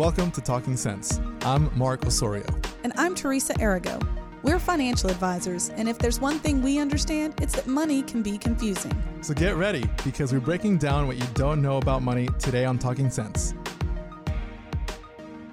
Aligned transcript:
Welcome 0.00 0.30
to 0.30 0.40
Talking 0.40 0.78
Sense. 0.78 1.20
I'm 1.42 1.70
Mark 1.78 2.06
Osorio. 2.06 2.46
And 2.84 2.92
I'm 2.96 3.14
Teresa 3.14 3.52
Arago. 3.60 3.98
We're 4.42 4.58
financial 4.58 5.10
advisors, 5.10 5.68
and 5.68 5.90
if 5.90 5.98
there's 5.98 6.18
one 6.18 6.38
thing 6.38 6.62
we 6.62 6.78
understand, 6.78 7.34
it's 7.42 7.54
that 7.56 7.66
money 7.66 8.00
can 8.00 8.22
be 8.22 8.38
confusing. 8.38 8.96
So 9.20 9.34
get 9.34 9.56
ready 9.56 9.84
because 10.02 10.32
we're 10.32 10.40
breaking 10.40 10.78
down 10.78 11.06
what 11.06 11.18
you 11.18 11.26
don't 11.34 11.60
know 11.60 11.76
about 11.76 12.00
money 12.00 12.30
today 12.38 12.64
on 12.64 12.78
Talking 12.78 13.10
Sense. 13.10 13.52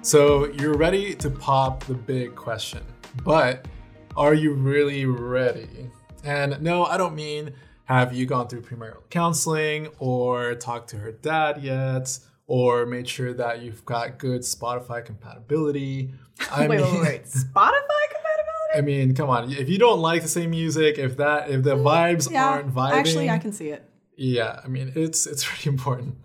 So 0.00 0.46
you're 0.52 0.78
ready 0.78 1.14
to 1.16 1.28
pop 1.28 1.84
the 1.84 1.92
big 1.92 2.34
question, 2.34 2.82
but 3.24 3.68
are 4.16 4.32
you 4.32 4.54
really 4.54 5.04
ready? 5.04 5.90
And 6.24 6.58
no, 6.62 6.86
I 6.86 6.96
don't 6.96 7.14
mean 7.14 7.52
have 7.84 8.14
you 8.14 8.24
gone 8.24 8.48
through 8.48 8.62
premarital 8.62 9.10
counseling 9.10 9.88
or 9.98 10.54
talked 10.54 10.88
to 10.88 10.96
her 10.96 11.12
dad 11.12 11.62
yet 11.62 12.18
or 12.48 12.86
made 12.86 13.06
sure 13.06 13.32
that 13.34 13.62
you've 13.62 13.84
got 13.84 14.18
good 14.18 14.40
Spotify 14.40 15.04
compatibility. 15.04 16.10
I 16.50 16.66
wait, 16.66 16.80
mean, 16.80 16.94
wait, 16.94 17.02
wait, 17.02 17.24
Spotify 17.24 18.04
compatibility? 18.10 18.74
I 18.74 18.80
mean, 18.80 19.14
come 19.14 19.30
on. 19.30 19.52
If 19.52 19.68
you 19.68 19.78
don't 19.78 20.00
like 20.00 20.22
the 20.22 20.28
same 20.28 20.50
music, 20.50 20.98
if 20.98 21.18
that 21.18 21.50
if 21.50 21.62
the 21.62 21.76
mm, 21.76 21.84
vibes 21.84 22.30
yeah, 22.30 22.46
aren't 22.46 22.74
vibing, 22.74 22.92
actually, 22.92 23.30
I 23.30 23.38
can 23.38 23.52
see 23.52 23.68
it. 23.68 23.88
Yeah, 24.16 24.60
I 24.64 24.68
mean, 24.68 24.92
it's 24.96 25.26
it's 25.26 25.48
really 25.64 25.76
important. 25.76 26.16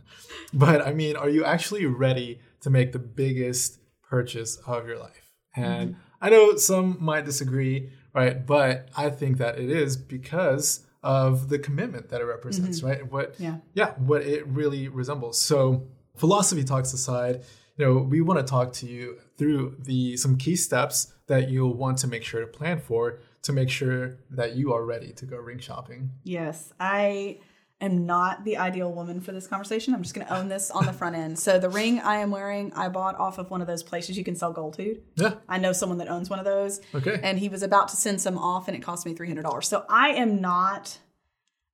But 0.54 0.82
I 0.82 0.94
mean, 0.94 1.16
are 1.16 1.30
you 1.30 1.44
actually 1.44 1.86
ready 1.86 2.40
to 2.62 2.70
make 2.70 2.94
the 2.94 3.00
biggest 3.00 3.80
purchase 4.02 4.58
of 4.66 4.88
your 4.88 4.98
life? 4.98 5.32
And 5.56 5.92
mm-hmm. 5.92 6.02
I 6.22 6.30
know 6.30 6.56
some 6.56 6.98
might 7.02 7.26
disagree, 7.26 7.90
right? 8.14 8.46
But 8.46 8.90
I 8.96 9.10
think 9.10 9.38
that 9.40 9.60
it 9.60 9.70
is 9.70 9.98
because 9.98 10.86
of 11.04 11.50
the 11.50 11.60
commitment 11.60 12.10
that 12.10 12.22
it 12.22 12.26
represents, 12.26 12.80
mm-hmm. 12.80 12.88
right? 12.88 13.12
What 13.12 13.36
yeah. 13.40 13.58
yeah, 13.74 13.92
what 13.98 14.22
it 14.22 14.48
really 14.48 14.88
resembles. 14.88 15.40
So 15.40 15.88
philosophy 16.16 16.64
talks 16.64 16.94
aside, 16.94 17.44
you 17.78 17.86
know, 17.86 17.98
we 17.98 18.22
want 18.22 18.40
to 18.40 18.50
talk 18.50 18.74
to 18.74 18.86
you 18.86 19.20
through 19.38 19.78
the 19.80 20.18
some 20.18 20.38
key 20.38 20.56
steps 20.56 21.14
that 21.28 21.50
you'll 21.50 21.74
want 21.74 21.98
to 22.00 22.08
make 22.08 22.24
sure 22.24 22.42
to 22.42 22.48
plan 22.48 22.80
for 22.80 23.20
to 23.44 23.54
make 23.54 23.70
sure 23.70 24.18
that 24.30 24.56
you 24.56 24.74
are 24.74 24.86
ready 24.86 25.12
to 25.14 25.26
go 25.26 25.38
ring 25.38 25.60
shopping. 25.60 26.12
Yes, 26.24 26.72
I 26.80 27.40
am 27.82 28.06
not 28.06 28.46
the 28.46 28.58
ideal 28.58 28.92
woman 28.92 29.20
for 29.20 29.34
this 29.34 29.48
conversation. 29.48 29.94
I'm 29.94 30.02
just 30.02 30.16
going 30.16 30.26
to 30.26 30.34
own 30.34 30.48
this 30.48 30.72
on 30.72 30.86
the 30.86 30.94
front 30.94 31.16
end. 31.16 31.38
So 31.38 31.60
the 31.60 31.70
ring 31.70 32.00
I 32.00 32.18
am 32.18 32.32
wearing, 32.32 32.72
I 32.74 32.88
bought 32.88 33.20
off 33.20 33.38
of 33.38 33.52
one 33.52 33.60
of 33.60 33.68
those 33.68 33.84
places 33.84 34.18
you 34.18 34.24
can 34.24 34.36
sell 34.36 34.54
gold 34.54 34.76
to. 34.76 35.00
Yeah. 35.16 35.36
I 35.50 35.58
know 35.58 35.74
someone 35.74 35.98
that 35.98 36.08
owns 36.08 36.30
one 36.30 36.40
of 36.40 36.46
those. 36.46 36.80
Okay. 36.96 37.20
And 37.22 37.38
he 37.38 37.50
was 37.50 37.62
about 37.62 37.90
to 37.90 37.98
send 37.98 38.22
some 38.22 38.38
off 38.38 38.70
and 38.70 38.78
it 38.78 38.82
cost 38.82 39.06
me 39.06 39.14
$300. 39.14 39.64
So 39.66 39.86
I 39.90 40.10
am 40.10 40.40
not 40.40 40.98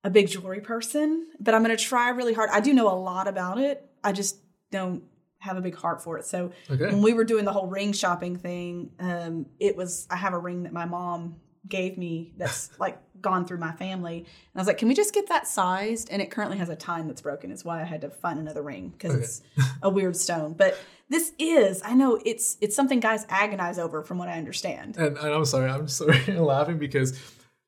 a 0.02 0.10
big 0.10 0.28
jewelry 0.28 0.60
person, 0.60 1.26
but 1.38 1.54
I'm 1.54 1.62
going 1.62 1.76
to 1.76 1.82
try 1.82 2.10
really 2.10 2.32
hard. 2.32 2.50
I 2.50 2.60
do 2.60 2.72
know 2.72 2.88
a 2.88 2.96
lot 2.96 3.28
about 3.28 3.58
it. 3.58 3.86
I 4.02 4.12
just 4.12 4.38
don't 4.70 5.02
have 5.40 5.56
a 5.56 5.60
big 5.60 5.74
heart 5.74 6.02
for 6.02 6.18
it. 6.18 6.24
So 6.24 6.52
okay. 6.70 6.86
when 6.86 7.02
we 7.02 7.12
were 7.12 7.24
doing 7.24 7.44
the 7.44 7.52
whole 7.52 7.66
ring 7.66 7.92
shopping 7.92 8.36
thing, 8.36 8.90
um, 8.98 9.46
it 9.58 9.76
was 9.76 10.06
I 10.10 10.16
have 10.16 10.32
a 10.32 10.38
ring 10.38 10.62
that 10.64 10.72
my 10.72 10.84
mom 10.84 11.36
gave 11.68 11.98
me 11.98 12.32
that's 12.36 12.70
like 12.78 12.98
gone 13.20 13.46
through 13.46 13.58
my 13.58 13.72
family. 13.72 14.18
And 14.18 14.26
I 14.54 14.58
was 14.58 14.66
like, 14.66 14.78
can 14.78 14.88
we 14.88 14.94
just 14.94 15.12
get 15.12 15.28
that 15.28 15.46
sized? 15.46 16.08
And 16.10 16.22
it 16.22 16.30
currently 16.30 16.58
has 16.58 16.68
a 16.68 16.76
tine 16.76 17.06
that's 17.06 17.20
broken. 17.20 17.50
Is 17.50 17.64
why 17.64 17.80
I 17.80 17.84
had 17.84 18.00
to 18.02 18.10
find 18.10 18.38
another 18.38 18.62
ring 18.62 18.90
because 18.96 19.12
okay. 19.12 19.22
it's 19.22 19.42
a 19.82 19.90
weird 19.90 20.16
stone. 20.16 20.54
But 20.54 20.78
this 21.08 21.32
is, 21.38 21.82
I 21.84 21.94
know 21.94 22.20
it's 22.24 22.56
it's 22.60 22.76
something 22.76 23.00
guys 23.00 23.26
agonize 23.28 23.78
over 23.78 24.02
from 24.02 24.18
what 24.18 24.28
I 24.28 24.38
understand. 24.38 24.96
And, 24.96 25.16
and 25.18 25.34
I'm 25.34 25.44
sorry, 25.44 25.70
I'm 25.70 25.88
sorry 25.88 26.20
laughing 26.38 26.78
because 26.78 27.18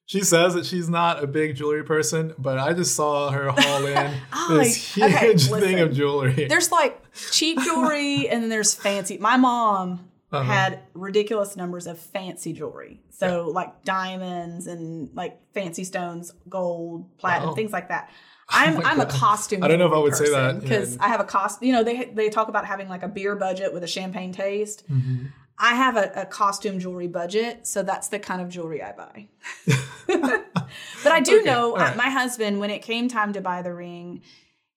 she 0.07 0.21
says 0.21 0.55
that 0.55 0.67
she's 0.67 0.89
not 0.89 1.23
a 1.23 1.27
big 1.27 1.57
jewelry 1.57 1.85
person, 1.85 2.35
but 2.39 2.59
I 2.59 2.73
just 2.73 2.95
saw 2.95 3.31
her 3.31 3.51
haul 3.51 3.87
in 3.87 4.15
oh, 4.33 4.59
this 4.59 4.95
huge 4.95 5.51
okay, 5.51 5.61
thing 5.61 5.81
of 5.81 5.93
jewelry. 5.93 6.47
There's 6.49 6.71
like 6.71 7.01
cheap 7.31 7.59
jewelry 7.61 8.29
and 8.31 8.43
then 8.43 8.51
there's 8.51 8.75
fancy. 8.75 9.19
My 9.19 9.37
mom 9.37 10.11
uh-huh. 10.33 10.45
had 10.45 10.81
ridiculous 10.95 11.57
numbers 11.57 11.87
of 11.87 11.99
fancy 11.99 12.53
jewelry. 12.53 13.01
So 13.11 13.47
yeah. 13.47 13.53
like 13.53 13.85
diamonds 13.85 14.67
and 14.67 15.11
like 15.15 15.41
fancy 15.55 15.85
stones, 15.85 16.33
gold, 16.49 17.17
platinum, 17.19 17.51
wow. 17.51 17.55
things 17.55 17.73
like 17.73 17.89
that. 17.89 18.11
Oh 18.55 18.55
I'm 18.59 18.77
oh 18.77 18.83
I'm 18.85 18.97
God. 18.99 19.09
a 19.09 19.13
costume. 19.13 19.63
I 19.63 19.69
don't 19.69 19.79
know 19.79 19.87
if 19.87 19.93
I 19.93 19.99
would 19.99 20.17
say 20.17 20.29
that 20.29 20.61
because 20.61 20.99
I 20.99 21.09
have 21.09 21.21
a 21.21 21.25
cost. 21.25 21.63
You 21.63 21.73
know, 21.73 21.85
they 21.85 22.07
they 22.07 22.29
talk 22.29 22.49
about 22.49 22.67
having 22.67 22.89
like 22.89 23.03
a 23.03 23.09
beer 23.09 23.35
budget 23.37 23.73
with 23.73 23.83
a 23.83 23.87
champagne 23.87 24.33
taste. 24.33 24.85
Mm-hmm. 24.91 25.27
I 25.59 25.75
have 25.75 25.97
a, 25.97 26.11
a, 26.17 26.27
costume 26.27 26.79
jewelry 26.79 27.09
budget, 27.09 27.67
so 27.67 27.83
that's 27.83 28.09
the 28.09 28.19
kind 28.19 28.41
of 28.41 28.49
jewelry 28.49 28.83
I 28.83 28.93
buy. 28.93 29.29
but 30.07 31.13
I 31.13 31.21
do 31.21 31.41
okay, 31.41 31.45
know 31.45 31.77
right. 31.77 31.97
my 31.97 32.11
husband, 32.11 32.59
when 32.59 32.71
it 32.71 32.83
came 32.83 33.09
time 33.09 33.33
to 33.35 33.41
buy 33.41 33.63
the 33.63 33.73
ring, 33.73 34.23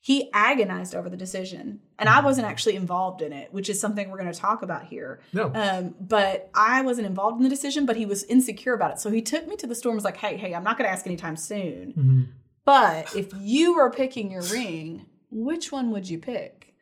he 0.06 0.30
agonized 0.34 0.94
over 0.94 1.10
the 1.10 1.18
decision. 1.18 1.80
And 1.98 2.08
I 2.08 2.20
wasn't 2.22 2.46
actually 2.46 2.76
involved 2.76 3.24
in 3.24 3.34
it, 3.34 3.52
which 3.52 3.70
is 3.70 3.80
something 3.80 4.12
we're 4.12 4.20
going 4.20 4.32
to 4.32 4.40
talk 4.40 4.62
about 4.62 4.86
here. 4.86 5.20
No. 5.34 5.52
Um, 5.56 5.96
but 6.00 6.52
I 6.54 6.84
wasn't 6.84 7.08
involved 7.08 7.38
in 7.38 7.44
the 7.44 7.50
decision, 7.50 7.88
but 7.88 7.96
he 7.96 8.06
was 8.06 8.24
insecure 8.26 8.74
about 8.74 8.92
it. 8.92 9.00
So 9.00 9.10
he 9.10 9.24
took 9.24 9.48
me 9.48 9.56
to 9.56 9.66
the 9.66 9.74
store 9.74 9.94
and 9.94 9.98
was 9.98 10.06
like, 10.06 10.18
hey, 10.18 10.38
hey, 10.38 10.54
I'm 10.54 10.64
not 10.64 10.78
going 10.78 10.88
to 10.88 10.94
ask 10.94 11.08
anytime 11.08 11.36
soon. 11.36 11.94
Mm-hmm. 11.98 12.22
But 12.66 13.16
if 13.16 13.32
you 13.40 13.76
were 13.76 13.90
picking 13.90 14.30
your 14.30 14.44
ring, 14.44 15.08
which 15.32 15.72
one 15.72 15.90
would 15.90 16.08
you 16.08 16.20
pick? 16.20 16.76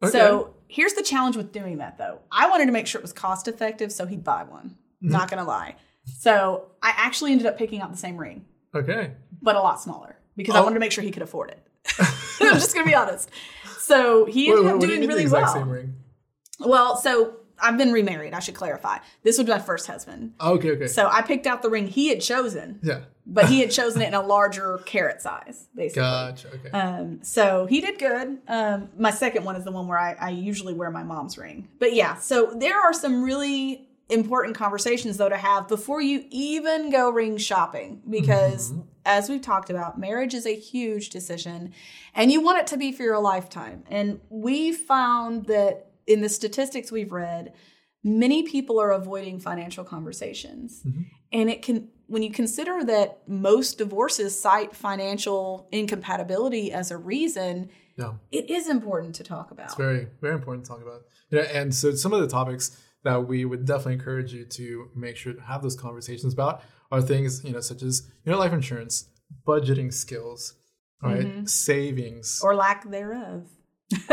Okay. 0.00 0.12
So 0.12 0.54
here's 0.72 0.94
the 0.94 1.02
challenge 1.02 1.36
with 1.36 1.52
doing 1.52 1.78
that 1.78 1.98
though. 1.98 2.20
I 2.30 2.48
wanted 2.48 2.66
to 2.66 2.72
make 2.72 2.86
sure 2.86 2.98
it 2.98 3.02
was 3.02 3.12
cost 3.12 3.46
effective, 3.46 3.92
so 3.92 4.06
he'd 4.06 4.24
buy 4.24 4.44
one. 4.44 4.76
Mm-hmm. 5.02 5.12
Not 5.12 5.30
gonna 5.30 5.44
lie. 5.44 5.76
So 6.18 6.70
I 6.82 6.94
actually 6.96 7.32
ended 7.32 7.46
up 7.46 7.58
picking 7.58 7.80
out 7.80 7.90
the 7.92 7.98
same 7.98 8.16
ring. 8.16 8.46
Okay. 8.74 9.12
But 9.42 9.56
a 9.56 9.60
lot 9.60 9.80
smaller 9.80 10.16
because 10.36 10.54
oh. 10.54 10.58
I 10.58 10.62
wanted 10.62 10.74
to 10.74 10.80
make 10.80 10.92
sure 10.92 11.04
he 11.04 11.10
could 11.10 11.22
afford 11.22 11.50
it. 11.50 11.66
I'm 12.40 12.54
just 12.54 12.74
gonna 12.74 12.86
be 12.86 12.94
honest. 12.94 13.30
So 13.78 14.24
he 14.24 14.48
ended 14.48 14.64
wait, 14.64 14.72
wait, 14.72 14.74
up 14.74 14.80
doing 14.80 15.06
really 15.06 15.28
well. 15.28 15.88
Well, 16.58 16.96
so 16.96 17.36
I've 17.62 17.78
been 17.78 17.92
remarried. 17.92 18.34
I 18.34 18.40
should 18.40 18.54
clarify. 18.54 18.98
This 19.22 19.38
was 19.38 19.46
my 19.46 19.58
first 19.58 19.86
husband. 19.86 20.34
Okay, 20.40 20.72
okay. 20.72 20.86
So 20.88 21.08
I 21.08 21.22
picked 21.22 21.46
out 21.46 21.62
the 21.62 21.70
ring 21.70 21.86
he 21.86 22.08
had 22.08 22.20
chosen. 22.20 22.80
Yeah. 22.82 23.00
but 23.24 23.48
he 23.48 23.60
had 23.60 23.70
chosen 23.78 24.02
it 24.02 24.08
in 24.08 24.14
a 24.14 24.22
larger 24.22 24.78
carat 24.84 25.22
size, 25.22 25.68
basically. 25.74 26.02
Gotcha. 26.02 26.48
Okay. 26.48 26.70
Um, 26.70 27.22
so 27.22 27.66
he 27.66 27.80
did 27.80 27.98
good. 27.98 28.38
Um, 28.48 28.90
my 28.98 29.10
second 29.12 29.44
one 29.44 29.56
is 29.56 29.64
the 29.64 29.72
one 29.72 29.86
where 29.86 29.98
I, 29.98 30.14
I 30.14 30.30
usually 30.30 30.74
wear 30.74 30.90
my 30.90 31.04
mom's 31.04 31.38
ring. 31.38 31.68
But 31.78 31.94
yeah, 31.94 32.16
so 32.16 32.52
there 32.56 32.78
are 32.78 32.92
some 32.92 33.22
really 33.22 33.88
important 34.12 34.56
conversations 34.56 35.16
though 35.16 35.28
to 35.28 35.36
have 35.36 35.68
before 35.68 36.00
you 36.00 36.24
even 36.30 36.90
go 36.90 37.10
ring 37.10 37.38
shopping 37.38 38.02
because 38.08 38.72
mm-hmm. 38.72 38.82
as 39.06 39.28
we've 39.28 39.40
talked 39.40 39.70
about 39.70 39.98
marriage 39.98 40.34
is 40.34 40.46
a 40.46 40.54
huge 40.54 41.08
decision 41.08 41.72
and 42.14 42.30
you 42.30 42.40
want 42.40 42.58
it 42.58 42.66
to 42.66 42.76
be 42.76 42.92
for 42.92 43.02
your 43.02 43.18
lifetime 43.18 43.82
and 43.88 44.20
we 44.28 44.70
found 44.70 45.46
that 45.46 45.91
in 46.12 46.20
the 46.20 46.28
statistics 46.28 46.92
we've 46.92 47.12
read, 47.12 47.52
many 48.04 48.42
people 48.42 48.80
are 48.80 48.90
avoiding 48.90 49.38
financial 49.38 49.84
conversations. 49.84 50.82
Mm-hmm. 50.86 51.02
And 51.32 51.50
it 51.50 51.62
can, 51.62 51.88
when 52.06 52.22
you 52.22 52.30
consider 52.30 52.84
that 52.84 53.22
most 53.26 53.78
divorces 53.78 54.38
cite 54.38 54.76
financial 54.76 55.68
incompatibility 55.72 56.72
as 56.72 56.90
a 56.90 56.96
reason, 56.96 57.70
yeah. 57.96 58.14
it 58.30 58.50
is 58.50 58.68
important 58.68 59.14
to 59.16 59.24
talk 59.24 59.50
about. 59.50 59.66
It's 59.66 59.74
very, 59.76 60.08
very 60.20 60.34
important 60.34 60.66
to 60.66 60.70
talk 60.70 60.82
about. 60.82 61.02
You 61.30 61.38
know, 61.38 61.44
and 61.44 61.74
so 61.74 61.94
some 61.94 62.12
of 62.12 62.20
the 62.20 62.28
topics 62.28 62.76
that 63.04 63.26
we 63.26 63.44
would 63.44 63.64
definitely 63.64 63.94
encourage 63.94 64.32
you 64.32 64.44
to 64.44 64.90
make 64.94 65.16
sure 65.16 65.32
to 65.32 65.40
have 65.40 65.62
those 65.62 65.74
conversations 65.74 66.32
about 66.32 66.62
are 66.90 67.00
things, 67.00 67.42
you 67.44 67.52
know, 67.52 67.60
such 67.60 67.82
as, 67.82 68.08
you 68.24 68.32
know, 68.32 68.38
life 68.38 68.52
insurance, 68.52 69.08
budgeting 69.46 69.92
skills, 69.92 70.54
right? 71.02 71.26
Mm-hmm. 71.26 71.46
Savings. 71.46 72.40
Or 72.44 72.54
lack 72.54 72.88
thereof 72.88 73.48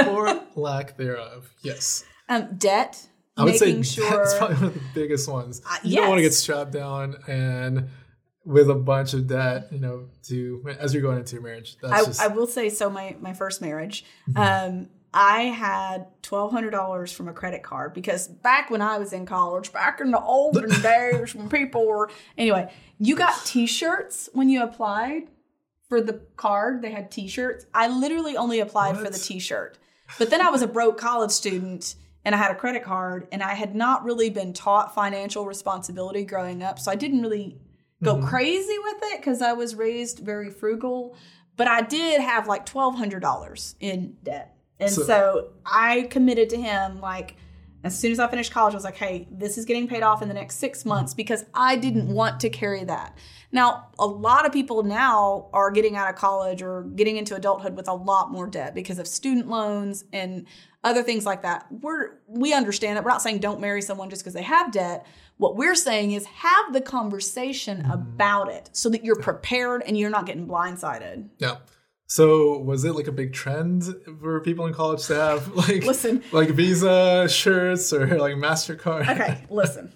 or 0.07 0.41
lack 0.55 0.97
thereof. 0.97 1.53
Yes. 1.61 2.03
Um, 2.27 2.55
debt. 2.57 3.07
I 3.37 3.45
would 3.45 3.55
say 3.55 3.81
sure 3.83 4.09
that's 4.09 4.37
probably 4.37 4.55
one 4.57 4.65
of 4.65 4.73
the 4.73 4.81
biggest 4.93 5.29
ones. 5.29 5.61
Uh, 5.65 5.77
you 5.83 5.91
yes. 5.91 6.01
don't 6.01 6.09
want 6.09 6.19
to 6.19 6.23
get 6.23 6.33
strapped 6.33 6.71
down 6.71 7.15
and 7.27 7.89
with 8.45 8.69
a 8.69 8.75
bunch 8.75 9.13
of 9.13 9.27
debt, 9.27 9.67
you 9.71 9.79
know, 9.79 10.07
to 10.23 10.63
as 10.79 10.93
you're 10.93 11.03
going 11.03 11.17
into 11.17 11.35
your 11.35 11.43
marriage. 11.43 11.77
I, 11.83 12.03
just... 12.03 12.21
I, 12.21 12.27
will 12.27 12.47
say 12.47 12.69
so. 12.69 12.89
My 12.89 13.15
my 13.19 13.33
first 13.33 13.61
marriage, 13.61 14.05
mm-hmm. 14.29 14.39
um, 14.79 14.89
I 15.13 15.43
had 15.43 16.07
twelve 16.21 16.51
hundred 16.51 16.71
dollars 16.71 17.11
from 17.11 17.27
a 17.27 17.33
credit 17.33 17.63
card 17.63 17.93
because 17.93 18.27
back 18.27 18.69
when 18.69 18.81
I 18.81 18.97
was 18.97 19.13
in 19.13 19.25
college, 19.25 19.71
back 19.71 20.01
in 20.01 20.11
the 20.11 20.19
olden 20.19 20.69
days 20.81 21.35
when 21.35 21.47
people 21.47 21.85
were 21.85 22.09
anyway, 22.37 22.71
you 22.97 23.15
got 23.15 23.45
T-shirts 23.45 24.29
when 24.33 24.49
you 24.49 24.63
applied 24.63 25.27
for 25.89 26.01
the 26.01 26.21
card, 26.37 26.81
they 26.81 26.91
had 26.91 27.11
t-shirts. 27.11 27.65
I 27.73 27.87
literally 27.87 28.37
only 28.37 28.59
applied 28.59 28.95
what? 28.95 29.05
for 29.05 29.11
the 29.11 29.17
t-shirt. 29.17 29.77
But 30.17 30.29
then 30.29 30.41
I 30.41 30.49
was 30.49 30.61
a 30.61 30.67
broke 30.67 30.97
college 30.97 31.31
student 31.31 31.95
and 32.23 32.33
I 32.35 32.37
had 32.37 32.51
a 32.51 32.55
credit 32.55 32.83
card 32.83 33.27
and 33.31 33.41
I 33.41 33.53
had 33.53 33.75
not 33.75 34.03
really 34.03 34.29
been 34.29 34.53
taught 34.53 34.93
financial 34.93 35.45
responsibility 35.45 36.23
growing 36.23 36.63
up. 36.63 36.79
So 36.79 36.91
I 36.91 36.95
didn't 36.95 37.21
really 37.21 37.57
go 38.03 38.15
mm-hmm. 38.15 38.27
crazy 38.27 38.77
with 38.79 38.97
it 39.03 39.21
cuz 39.21 39.41
I 39.41 39.53
was 39.53 39.75
raised 39.75 40.19
very 40.19 40.49
frugal, 40.49 41.15
but 41.57 41.67
I 41.67 41.81
did 41.81 42.21
have 42.21 42.47
like 42.47 42.65
$1200 42.65 43.75
in 43.79 44.17
debt. 44.23 44.55
And 44.79 44.91
so, 44.91 45.03
so 45.03 45.47
I 45.65 46.03
committed 46.03 46.49
to 46.51 46.57
him 46.57 47.01
like 47.01 47.35
As 47.83 47.97
soon 47.97 48.11
as 48.11 48.19
I 48.19 48.27
finished 48.27 48.51
college, 48.51 48.73
I 48.73 48.77
was 48.77 48.83
like, 48.83 48.97
hey, 48.97 49.27
this 49.31 49.57
is 49.57 49.65
getting 49.65 49.87
paid 49.87 50.03
off 50.03 50.21
in 50.21 50.27
the 50.27 50.33
next 50.33 50.57
six 50.57 50.85
months 50.85 51.13
because 51.13 51.45
I 51.53 51.77
didn't 51.77 52.07
want 52.07 52.41
to 52.41 52.49
carry 52.49 52.83
that. 52.83 53.17
Now, 53.51 53.87
a 53.97 54.05
lot 54.05 54.45
of 54.45 54.51
people 54.51 54.83
now 54.83 55.49
are 55.53 55.71
getting 55.71 55.95
out 55.95 56.09
of 56.09 56.15
college 56.15 56.61
or 56.61 56.83
getting 56.83 57.17
into 57.17 57.35
adulthood 57.35 57.75
with 57.75 57.87
a 57.87 57.93
lot 57.93 58.31
more 58.31 58.47
debt 58.47 58.75
because 58.75 58.99
of 58.99 59.07
student 59.07 59.47
loans 59.47 60.03
and 60.11 60.45
other 60.83 61.03
things 61.03 61.25
like 61.25 61.41
that. 61.43 61.65
We're 61.71 62.19
we 62.27 62.53
understand 62.53 62.97
that. 62.97 63.03
We're 63.03 63.11
not 63.11 63.21
saying 63.21 63.39
don't 63.39 63.59
marry 63.59 63.81
someone 63.81 64.09
just 64.09 64.23
because 64.23 64.33
they 64.33 64.43
have 64.43 64.71
debt. 64.71 65.05
What 65.37 65.55
we're 65.55 65.75
saying 65.75 66.11
is 66.11 66.25
have 66.25 66.73
the 66.73 66.81
conversation 66.81 67.79
mm-hmm. 67.79 67.91
about 67.91 68.51
it 68.51 68.69
so 68.73 68.89
that 68.89 69.03
you're 69.03 69.15
prepared 69.15 69.83
and 69.85 69.97
you're 69.97 70.09
not 70.09 70.25
getting 70.25 70.47
blindsided. 70.47 71.29
Yeah. 71.37 71.57
So 72.09 72.57
was 72.57 72.85
it 72.85 72.95
like 72.95 73.07
a 73.07 73.11
big 73.11 73.33
trend 73.33 73.83
for 74.19 74.41
people 74.41 74.65
in 74.65 74.73
college 74.73 75.05
to 75.07 75.15
have 75.15 75.47
like 75.55 75.83
Listen. 75.83 76.23
like 76.31 76.49
Visa 76.49 77.29
shirts 77.29 77.93
or 77.93 78.07
like 78.19 78.33
Mastercard? 78.33 79.07
Okay, 79.07 79.45
listen. 79.49 79.93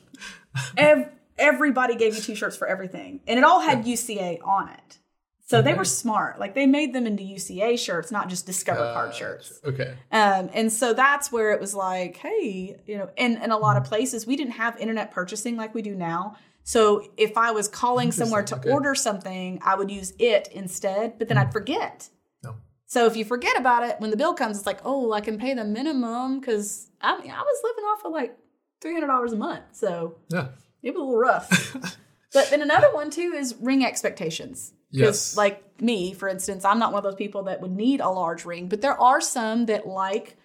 Ev- 0.78 1.10
everybody 1.40 1.96
gave 1.96 2.16
you 2.16 2.22
t-shirts 2.22 2.56
for 2.56 2.68
everything, 2.68 3.20
and 3.28 3.40
it 3.40 3.44
all 3.44 3.62
had 3.62 3.86
UCA 3.86 4.38
on 4.46 4.70
it. 4.70 5.00
So 5.46 5.62
they 5.62 5.74
were 5.74 5.86
smart. 5.86 6.40
Like 6.40 6.56
they 6.56 6.66
made 6.66 6.94
them 6.94 7.06
into 7.06 7.22
UCA 7.22 7.78
shirts, 7.78 8.12
not 8.12 8.28
just 8.28 8.46
Discover 8.46 8.94
Card 8.94 9.14
shirts. 9.14 9.60
Okay. 9.64 9.94
Um, 10.12 10.50
and 10.54 10.72
so 10.72 10.94
that's 10.94 11.32
where 11.32 11.52
it 11.52 11.60
was 11.60 11.76
like, 11.76 12.18
hey, 12.18 12.76
you 12.88 12.98
know, 12.98 13.10
in, 13.18 13.38
in 13.38 13.52
a 13.52 13.58
lot 13.58 13.78
of 13.78 13.84
places, 13.84 14.26
we 14.26 14.36
didn't 14.36 14.54
have 14.54 14.80
internet 14.80 15.12
purchasing 15.12 15.56
like 15.56 15.76
we 15.76 15.84
do 15.84 15.94
now. 15.94 16.38
So 16.64 17.12
if 17.18 17.38
I 17.38 17.52
was 17.52 17.68
calling 17.68 18.12
somewhere 18.12 18.44
to 18.44 18.56
okay. 18.56 18.72
order 18.72 18.96
something, 18.96 19.60
I 19.64 19.76
would 19.76 19.92
use 19.92 20.14
it 20.18 20.48
instead, 20.52 21.20
but 21.20 21.28
then 21.28 21.38
I'd 21.38 21.48
hmm. 21.48 21.52
forget. 21.52 22.10
No. 22.44 22.56
So 22.86 23.06
if 23.06 23.18
you 23.18 23.26
forget 23.26 23.58
about 23.58 23.84
it, 23.84 24.00
when 24.00 24.10
the 24.10 24.18
bill 24.18 24.34
comes, 24.34 24.58
it's 24.58 24.66
like, 24.66 24.80
oh, 24.86 25.12
I 25.12 25.22
can 25.22 25.38
pay 25.38 25.54
the 25.54 25.66
minimum 25.66 26.40
because 26.40 26.90
I 27.02 27.20
mean, 27.20 27.32
I 27.32 27.42
was 27.42 27.62
living 27.64 27.84
off 27.86 28.06
of 28.06 28.12
like 28.14 28.38
three 28.82 28.94
hundred 28.94 29.08
dollars 29.08 29.34
a 29.34 29.38
month, 29.38 29.64
so 29.74 30.16
Yeah. 30.30 30.48
it 30.82 30.94
was 30.94 31.02
a 31.02 31.06
little 31.06 31.18
rough. 31.18 31.98
but 32.34 32.50
then 32.50 32.62
another 32.62 32.94
one 32.94 33.10
too 33.10 33.34
is 33.36 33.56
ring 33.60 33.86
expectations. 33.86 34.74
Yes. 34.90 35.36
Like 35.36 35.82
me, 35.82 36.14
for 36.14 36.30
instance, 36.30 36.64
I'm 36.64 36.80
not 36.80 36.94
one 36.94 37.00
of 37.00 37.04
those 37.04 37.16
people 37.16 37.44
that 37.44 37.62
would 37.62 37.72
need 37.72 38.00
a 38.00 38.10
large 38.10 38.46
ring, 38.46 38.70
but 38.70 38.82
there 38.82 39.00
are 39.00 39.20
some 39.20 39.66
that 39.66 39.88
like 39.88 40.38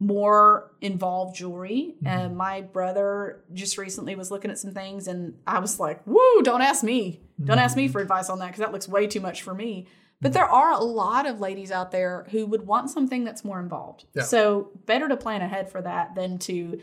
more 0.00 0.72
involved 0.80 1.36
jewelry. 1.36 1.94
And 2.04 2.36
my 2.36 2.60
brother 2.60 3.44
just 3.52 3.78
recently 3.78 4.14
was 4.16 4.30
looking 4.30 4.50
at 4.50 4.58
some 4.58 4.72
things, 4.72 5.06
and 5.08 5.34
I 5.46 5.58
was 5.60 5.78
like, 5.80 6.06
"Woo! 6.06 6.42
Don't 6.42 6.62
ask 6.62 6.82
me. 6.84 7.20
Don't 7.42 7.58
ask 7.58 7.76
me 7.76 7.88
for 7.88 8.00
advice 8.00 8.28
on 8.28 8.38
that 8.40 8.46
because 8.48 8.60
that 8.60 8.72
looks 8.72 8.88
way 8.88 9.06
too 9.06 9.20
much 9.20 9.42
for 9.42 9.54
me." 9.54 9.86
But 10.20 10.32
there 10.32 10.46
are 10.46 10.72
a 10.72 10.78
lot 10.82 11.26
of 11.26 11.40
ladies 11.40 11.70
out 11.70 11.90
there 11.90 12.26
who 12.30 12.46
would 12.46 12.66
want 12.66 12.88
something 12.90 13.24
that's 13.24 13.44
more 13.44 13.60
involved. 13.60 14.06
Yeah. 14.14 14.22
So 14.22 14.70
better 14.86 15.08
to 15.08 15.16
plan 15.16 15.42
ahead 15.42 15.70
for 15.70 15.82
that 15.82 16.14
than 16.14 16.38
to 16.40 16.80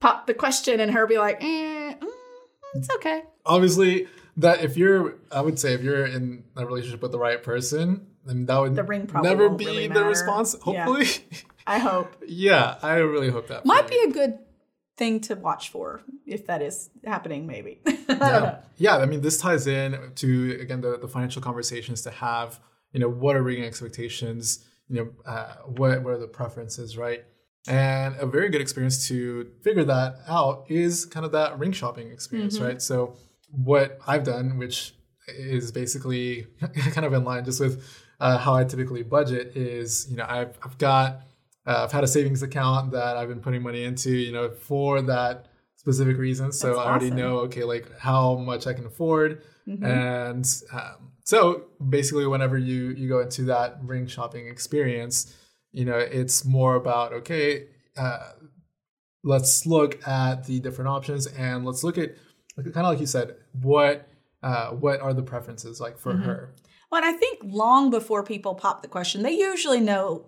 pop 0.00 0.26
the 0.26 0.34
question 0.34 0.80
and 0.80 0.90
her 0.92 1.06
be 1.06 1.18
like, 1.18 1.42
eh, 1.42 1.94
mm, 1.94 2.08
"It's 2.74 2.88
okay." 2.96 3.24
Obviously, 3.44 4.06
that 4.36 4.62
if 4.64 4.76
you're, 4.76 5.16
I 5.30 5.40
would 5.42 5.58
say, 5.58 5.74
if 5.74 5.82
you're 5.82 6.06
in 6.06 6.44
a 6.56 6.64
relationship 6.64 7.02
with 7.02 7.12
the 7.12 7.18
right 7.18 7.42
person, 7.42 8.06
then 8.24 8.46
that 8.46 8.58
would 8.58 8.74
The 8.74 8.82
ring 8.84 9.08
never 9.22 9.48
be 9.50 9.66
really 9.66 9.88
the 9.88 9.94
matter. 9.94 10.08
response. 10.08 10.56
Yeah. 10.66 10.86
I 11.66 11.78
hope. 11.78 12.16
yeah. 12.26 12.76
I 12.82 12.96
really 12.96 13.30
hope 13.30 13.48
that 13.48 13.64
Might 13.64 13.88
be 13.88 13.96
you. 13.96 14.08
a 14.08 14.12
good 14.12 14.38
thing 14.96 15.20
to 15.20 15.34
watch 15.34 15.70
for 15.70 16.02
if 16.26 16.46
that 16.46 16.60
is 16.62 16.90
happening, 17.04 17.46
maybe. 17.46 17.80
I 17.86 17.92
don't 17.92 18.18
know. 18.18 18.24
yeah. 18.26 18.60
yeah, 18.76 18.96
I 18.98 19.06
mean, 19.06 19.20
this 19.22 19.38
ties 19.38 19.66
in 19.66 20.12
to 20.16 20.58
again 20.60 20.80
the, 20.80 20.98
the 20.98 21.08
financial 21.08 21.40
conversations 21.42 22.02
to 22.02 22.10
have. 22.10 22.60
You 22.92 23.00
know, 23.00 23.08
what 23.08 23.36
are 23.36 23.42
ring 23.42 23.64
expectations? 23.64 24.64
You 24.88 24.96
know, 24.96 25.10
uh, 25.24 25.54
what 25.66 26.02
what 26.02 26.12
are 26.14 26.18
the 26.18 26.26
preferences, 26.28 26.96
right? 26.98 27.24
And 27.68 28.16
a 28.18 28.26
very 28.26 28.48
good 28.50 28.60
experience 28.60 29.06
to 29.08 29.48
figure 29.62 29.84
that 29.84 30.16
out 30.28 30.66
is 30.68 31.04
kind 31.06 31.24
of 31.24 31.32
that 31.32 31.58
ring 31.58 31.72
shopping 31.72 32.10
experience, 32.10 32.56
Mm-hmm. 32.56 32.64
right? 32.66 32.82
So, 32.82 33.14
what 33.50 33.98
I've 34.06 34.24
done, 34.24 34.58
which 34.58 34.94
is 35.28 35.70
basically 35.72 36.46
kind 36.92 37.06
of 37.06 37.12
in 37.12 37.24
line 37.24 37.44
just 37.44 37.60
with 37.60 37.82
uh, 38.20 38.36
how 38.38 38.54
I 38.54 38.64
typically 38.64 39.02
budget, 39.04 39.56
is 39.56 40.06
you 40.10 40.16
know 40.16 40.26
I've 40.28 40.58
I've 40.62 40.76
got 40.76 41.20
uh, 41.66 41.84
I've 41.84 41.92
had 41.92 42.04
a 42.04 42.08
savings 42.08 42.42
account 42.42 42.92
that 42.92 43.16
I've 43.16 43.28
been 43.28 43.40
putting 43.40 43.62
money 43.62 43.84
into, 43.84 44.10
you 44.10 44.32
know, 44.32 44.50
for 44.50 45.00
that 45.02 45.46
specific 45.76 46.16
reason. 46.16 46.52
So 46.52 46.68
That's 46.68 46.78
I 46.78 46.84
already 46.84 47.06
awesome. 47.06 47.16
know, 47.18 47.38
okay, 47.40 47.64
like 47.64 47.86
how 47.98 48.36
much 48.36 48.66
I 48.66 48.72
can 48.72 48.86
afford, 48.86 49.42
Mm-hmm. 49.68 49.84
and 49.84 50.44
um, 50.72 51.12
so 51.22 51.66
basically, 51.88 52.26
whenever 52.26 52.58
you 52.58 52.90
you 52.90 53.08
go 53.08 53.20
into 53.20 53.44
that 53.44 53.78
ring 53.82 54.08
shopping 54.08 54.48
experience, 54.48 55.32
you 55.70 55.84
know, 55.84 55.98
it's 55.98 56.44
more 56.44 56.74
about 56.74 57.12
okay, 57.12 57.68
uh, 57.96 58.30
let's 59.22 59.64
look 59.66 60.06
at 60.06 60.44
the 60.46 60.58
different 60.60 60.88
options 60.88 61.26
and 61.28 61.64
let's 61.64 61.84
look 61.84 61.96
at 61.98 62.16
kind 62.56 62.76
of 62.78 62.86
like 62.86 63.00
you 63.00 63.06
said, 63.06 63.36
what 63.60 64.08
uh, 64.42 64.70
what 64.70 65.00
are 65.00 65.14
the 65.14 65.22
preferences 65.22 65.80
like 65.80 65.96
for 65.98 66.12
Mm-hmm. 66.12 66.24
her? 66.24 66.54
Well, 66.90 67.02
and 67.04 67.14
I 67.14 67.16
think 67.16 67.38
long 67.44 67.88
before 67.90 68.22
people 68.22 68.54
pop 68.54 68.82
the 68.82 68.88
question, 68.88 69.22
they 69.22 69.32
usually 69.38 69.80
know 69.80 70.26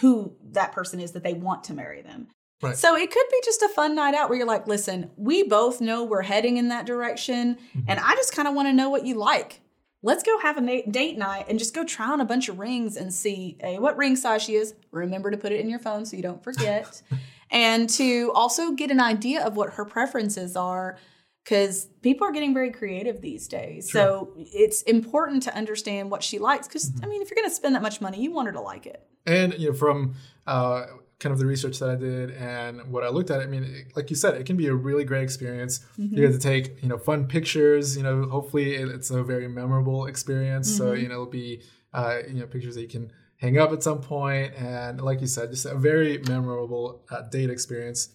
who 0.00 0.34
that 0.52 0.72
person 0.72 1.00
is 1.00 1.12
that 1.12 1.22
they 1.22 1.34
want 1.34 1.64
to 1.64 1.74
marry 1.74 2.02
them. 2.02 2.28
Right. 2.62 2.76
So 2.76 2.96
it 2.96 3.10
could 3.10 3.26
be 3.30 3.40
just 3.44 3.62
a 3.62 3.68
fun 3.68 3.94
night 3.94 4.14
out 4.14 4.28
where 4.28 4.38
you're 4.38 4.46
like, 4.46 4.66
listen, 4.66 5.10
we 5.16 5.42
both 5.42 5.80
know 5.80 6.04
we're 6.04 6.22
heading 6.22 6.56
in 6.56 6.68
that 6.68 6.86
direction, 6.86 7.56
mm-hmm. 7.56 7.80
and 7.88 8.00
I 8.00 8.14
just 8.14 8.34
kind 8.34 8.48
of 8.48 8.54
want 8.54 8.68
to 8.68 8.72
know 8.72 8.88
what 8.88 9.04
you 9.04 9.16
like. 9.16 9.60
Let's 10.02 10.22
go 10.22 10.38
have 10.38 10.58
a 10.58 10.82
date 10.82 11.16
night 11.16 11.46
and 11.48 11.58
just 11.58 11.74
go 11.74 11.84
try 11.84 12.10
on 12.10 12.20
a 12.20 12.26
bunch 12.26 12.48
of 12.48 12.58
rings 12.58 12.96
and 12.96 13.12
see 13.12 13.56
a, 13.62 13.78
what 13.78 13.96
ring 13.96 14.16
size 14.16 14.42
she 14.42 14.54
is. 14.54 14.74
Remember 14.90 15.30
to 15.30 15.36
put 15.36 15.50
it 15.50 15.60
in 15.60 15.68
your 15.68 15.78
phone 15.78 16.04
so 16.04 16.16
you 16.16 16.22
don't 16.22 16.44
forget. 16.44 17.00
and 17.50 17.88
to 17.88 18.30
also 18.34 18.72
get 18.72 18.90
an 18.90 19.00
idea 19.00 19.42
of 19.42 19.56
what 19.56 19.74
her 19.74 19.84
preferences 19.84 20.56
are 20.56 20.98
because 21.44 21.84
people 22.00 22.26
are 22.26 22.32
getting 22.32 22.54
very 22.54 22.70
creative 22.70 23.20
these 23.20 23.46
days. 23.48 23.92
So 23.92 24.32
it's 24.36 24.82
important 24.82 25.42
to 25.44 25.54
understand 25.54 26.10
what 26.10 26.22
she 26.22 26.38
likes 26.38 26.66
because, 26.66 26.90
I 27.02 27.06
mean, 27.06 27.20
if 27.20 27.30
you're 27.30 27.36
going 27.36 27.48
to 27.48 27.54
spend 27.54 27.74
that 27.74 27.82
much 27.82 28.00
money, 28.00 28.20
you 28.20 28.32
want 28.32 28.46
her 28.46 28.52
to 28.52 28.60
like 28.60 28.86
it. 28.86 29.06
And 29.26 29.54
you 29.58 29.68
know, 29.68 29.74
from 29.74 30.14
uh, 30.46 30.86
kind 31.18 31.32
of 31.32 31.38
the 31.38 31.46
research 31.46 31.78
that 31.78 31.90
I 31.90 31.96
did 31.96 32.30
and 32.30 32.90
what 32.90 33.04
I 33.04 33.08
looked 33.08 33.30
at, 33.30 33.40
I 33.40 33.46
mean, 33.46 33.64
it, 33.64 33.96
like 33.96 34.10
you 34.10 34.16
said, 34.16 34.34
it 34.34 34.46
can 34.46 34.56
be 34.56 34.66
a 34.68 34.74
really 34.74 35.04
great 35.04 35.22
experience. 35.22 35.80
Mm-hmm. 35.98 36.16
You 36.16 36.26
get 36.26 36.32
to 36.32 36.38
take 36.38 36.82
you 36.82 36.88
know 36.88 36.98
fun 36.98 37.26
pictures. 37.26 37.96
You 37.96 38.02
know, 38.02 38.28
hopefully 38.28 38.74
it, 38.74 38.88
it's 38.88 39.10
a 39.10 39.22
very 39.22 39.48
memorable 39.48 40.06
experience. 40.06 40.74
So 40.74 40.84
Mm-hmm. 40.84 41.02
you 41.02 41.08
know, 41.08 41.14
it'll 41.14 41.26
be 41.26 41.62
uh, 41.92 42.18
you 42.26 42.40
know 42.40 42.46
pictures 42.46 42.74
that 42.74 42.82
you 42.82 42.88
can 42.88 43.12
hang 43.36 43.58
up 43.58 43.72
at 43.72 43.82
some 43.82 44.00
point, 44.00 44.54
and 44.54 45.00
like 45.00 45.20
you 45.20 45.26
said, 45.26 45.50
just 45.50 45.66
a 45.66 45.74
very 45.74 46.18
memorable 46.26 47.04
uh, 47.10 47.22
date 47.22 47.50
experience. 47.50 48.08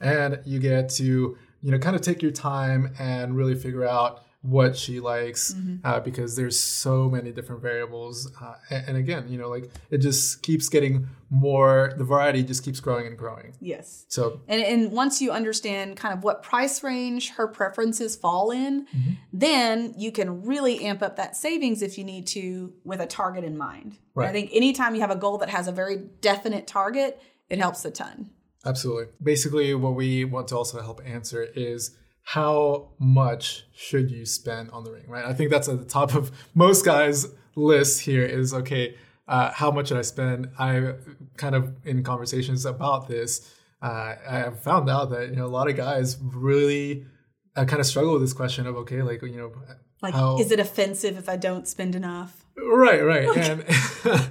And 0.00 0.40
you 0.44 0.58
get 0.58 0.90
to 0.90 1.38
you 1.62 1.70
know 1.70 1.78
kind 1.78 1.96
of 1.96 2.02
take 2.02 2.22
your 2.22 2.32
time 2.32 2.92
and 2.98 3.36
really 3.36 3.54
figure 3.54 3.84
out 3.86 4.22
what 4.42 4.76
she 4.76 5.00
likes 5.00 5.54
Mm-hmm. 5.54 5.84
uh, 5.84 5.98
because 6.00 6.36
there's 6.36 6.58
so 6.58 7.10
many 7.10 7.32
different 7.32 7.62
variables 7.62 8.30
uh, 8.40 8.54
and, 8.70 8.88
and 8.90 8.96
again 8.96 9.26
you 9.28 9.38
know 9.38 9.48
like 9.48 9.68
it 9.90 9.98
just 9.98 10.42
keeps 10.42 10.68
getting 10.68 11.08
more 11.30 11.92
the 11.96 12.04
variety 12.04 12.44
just 12.44 12.62
keeps 12.64 12.78
growing 12.78 13.06
and 13.08 13.18
growing 13.18 13.54
Yes. 13.60 14.04
so 14.08 14.40
And, 14.46 14.62
and 14.62 14.92
once 14.92 15.20
you 15.20 15.32
understand 15.32 15.96
kind 15.96 16.16
of 16.16 16.22
what 16.22 16.44
price 16.44 16.84
range 16.84 17.30
her 17.30 17.48
preferences 17.48 18.14
fall 18.14 18.52
in, 18.52 18.86
Mm-hmm. 18.86 19.10
then 19.32 19.94
you 19.98 20.12
can 20.12 20.44
really 20.44 20.84
amp 20.84 21.02
up 21.02 21.16
that 21.16 21.36
savings 21.36 21.82
if 21.82 21.98
you 21.98 22.04
need 22.04 22.26
to 22.28 22.72
with 22.84 23.00
a 23.00 23.06
target 23.06 23.42
in 23.42 23.56
mind. 23.58 23.98
Right. 24.14 24.28
I 24.28 24.32
think 24.32 24.50
anytime 24.54 24.94
you 24.94 25.00
have 25.00 25.10
a 25.10 25.16
goal 25.16 25.38
that 25.38 25.48
has 25.50 25.66
a 25.66 25.72
very 25.72 25.96
definite 26.20 26.66
target, 26.68 27.20
it 27.50 27.58
helps 27.58 27.84
a 27.84 27.90
ton. 27.90 28.30
Absolutely. 28.66 29.06
Basically 29.22 29.74
what 29.74 29.94
we 29.94 30.24
want 30.24 30.48
to 30.48 30.56
also 30.56 30.80
help 30.80 31.00
answer 31.04 31.42
is 31.54 31.96
how 32.24 32.88
much 32.98 33.64
should 33.74 34.10
you 34.10 34.26
spend 34.26 34.70
on 34.70 34.82
the 34.84 34.90
ring 34.92 35.04
right? 35.08 35.24
I 35.24 35.32
think 35.32 35.50
that's 35.50 35.68
at 35.68 35.78
the 35.78 35.84
top 35.84 36.14
of 36.14 36.30
most 36.54 36.84
guys 36.84 37.26
list 37.54 38.00
here 38.02 38.24
is 38.24 38.52
okay 38.52 38.96
uh, 39.28 39.50
how 39.50 39.70
much 39.72 39.88
should 39.88 39.98
i 39.98 40.02
spend? 40.02 40.48
I 40.58 40.94
kind 41.36 41.54
of 41.54 41.74
in 41.84 42.02
conversations 42.04 42.64
about 42.64 43.08
this 43.08 43.30
uh, 43.82 44.14
i 44.28 44.36
have 44.38 44.60
found 44.62 44.88
out 44.90 45.10
that 45.10 45.30
you 45.30 45.36
know 45.36 45.46
a 45.46 45.54
lot 45.58 45.68
of 45.70 45.76
guys 45.76 46.16
really 46.20 47.06
uh, 47.56 47.64
kind 47.64 47.80
of 47.80 47.86
struggle 47.86 48.12
with 48.12 48.22
this 48.22 48.32
question 48.32 48.66
of 48.66 48.76
okay 48.76 49.02
like 49.02 49.22
you 49.22 49.36
know 49.36 49.52
Like, 50.02 50.14
how 50.14 50.38
is 50.38 50.50
it 50.52 50.60
offensive 50.60 51.16
if 51.16 51.28
I 51.28 51.36
don't 51.36 51.66
spend 51.66 51.94
enough? 51.94 52.44
right 52.56 53.02
right. 53.02 53.28
And 53.36 53.64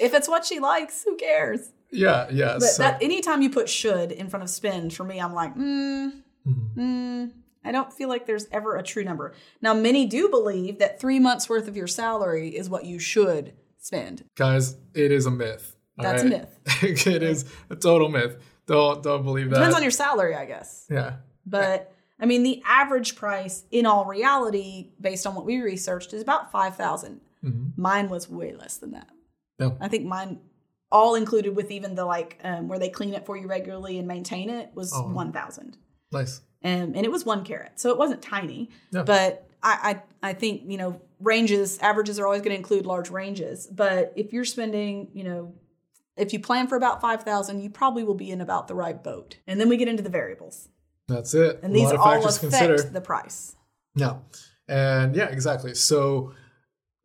If 0.00 0.14
it's 0.14 0.28
what 0.28 0.44
she 0.44 0.58
likes, 0.60 1.04
who 1.04 1.16
cares? 1.16 1.70
yeah 1.90 2.26
yeah 2.30 2.54
But 2.54 2.62
so, 2.70 2.82
that 2.82 3.00
anytime 3.02 3.42
you 3.42 3.50
put 3.50 3.68
should 3.68 4.10
in 4.12 4.28
front 4.28 4.42
of 4.42 4.50
spend, 4.50 4.92
for 4.92 5.04
me, 5.04 5.20
I'm 5.20 5.32
like, 5.34 5.54
mm, 5.54 6.12
Mm-hmm. 6.46 6.80
mm, 6.80 7.30
I 7.64 7.72
don't 7.72 7.92
feel 7.92 8.08
like 8.08 8.26
there's 8.26 8.46
ever 8.52 8.76
a 8.76 8.82
true 8.82 9.02
number. 9.04 9.34
Now, 9.60 9.74
many 9.74 10.06
do 10.06 10.28
believe 10.28 10.78
that 10.78 11.00
three 11.00 11.18
months 11.18 11.48
worth 11.48 11.66
of 11.68 11.76
your 11.76 11.86
salary 11.88 12.48
is 12.56 12.70
what 12.70 12.84
you 12.84 12.98
should 12.98 13.52
spend. 13.78 14.24
guys 14.36 14.76
it 14.94 15.10
is 15.12 15.26
a 15.26 15.30
myth 15.30 15.76
That's 15.98 16.22
a 16.22 16.28
right? 16.28 16.48
it 17.06 17.22
is 17.22 17.44
a 17.70 17.76
total 17.76 18.08
myth 18.08 18.36
don't 18.66 19.02
don't 19.02 19.22
believe 19.24 19.50
that 19.50 19.56
Depends 19.56 19.76
on 19.76 19.82
your 19.82 19.90
salary, 19.92 20.34
I 20.34 20.44
guess. 20.44 20.86
yeah 20.90 21.16
But 21.46 21.92
I 22.18 22.26
mean, 22.26 22.42
the 22.42 22.62
average 22.66 23.14
price 23.14 23.62
in 23.70 23.84
all 23.86 24.04
reality, 24.06 24.90
based 25.00 25.26
on 25.26 25.34
what 25.36 25.44
we 25.44 25.60
researched, 25.60 26.12
is 26.14 26.22
about 26.22 26.50
5000 26.50 27.20
Mhm. 27.44 27.76
Mine 27.76 28.08
was 28.08 28.28
way 28.28 28.54
less 28.54 28.76
than 28.78 28.90
that. 28.92 29.08
No. 29.58 29.76
I 29.80 29.88
think 29.88 30.04
mine 30.04 30.40
all 30.92 31.14
included 31.14 31.56
with 31.56 31.70
even 31.70 31.94
the 31.94 32.04
like 32.04 32.38
um, 32.44 32.68
where 32.68 32.78
they 32.78 32.88
clean 32.88 33.14
it 33.14 33.26
for 33.26 33.36
you 33.36 33.46
regularly 33.48 33.98
and 33.98 34.06
maintain 34.06 34.48
it 34.50 34.70
was 34.74 34.92
Oh. 34.94 35.08
1000 35.08 35.76
Nice. 36.12 36.40
um, 36.62 36.70
and 36.94 36.98
it 37.04 37.10
was 37.10 37.24
one 37.26 37.44
carat 37.44 37.72
so 37.80 37.90
it 37.90 37.98
wasn't 37.98 38.22
tiny 38.22 38.70
Yeah. 38.92 39.02
but 39.02 39.48
I, 39.62 40.00
I 40.22 40.28
i 40.30 40.32
think 40.32 40.62
you 40.70 40.78
know 40.78 41.00
ranges 41.20 41.78
averages 41.80 42.18
are 42.20 42.26
always 42.26 42.40
going 42.42 42.52
to 42.52 42.56
include 42.56 42.86
large 42.86 43.10
ranges 43.10 43.66
but 43.66 44.12
if 44.14 44.32
you're 44.32 44.44
spending 44.44 45.08
you 45.12 45.24
know 45.24 45.54
if 46.16 46.32
you 46.32 46.38
plan 46.38 46.68
for 46.68 46.76
about 46.76 47.00
5000 47.00 47.60
you 47.60 47.68
probably 47.70 48.04
will 48.04 48.14
be 48.14 48.30
in 48.30 48.40
about 48.40 48.68
the 48.68 48.74
right 48.76 49.02
boat 49.02 49.36
and 49.48 49.58
then 49.60 49.68
we 49.68 49.76
get 49.76 49.88
into 49.88 50.04
the 50.04 50.08
variables 50.08 50.68
That's 51.08 51.34
it. 51.34 51.58
and 51.64 51.72
A 51.72 51.74
these 51.74 51.90
all 51.90 52.04
factors 52.04 52.42
affect 52.44 52.92
the 52.92 53.00
price 53.00 53.56
Yeah. 53.96 54.18
And 54.68 55.14
yeah, 55.16 55.26
exactly. 55.26 55.74
So 55.74 56.32